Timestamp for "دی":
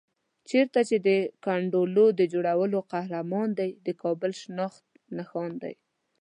3.59-3.69, 5.63-5.73